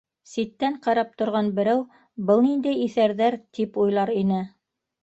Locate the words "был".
2.31-2.43